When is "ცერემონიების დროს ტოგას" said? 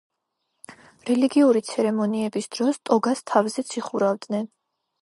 1.67-3.23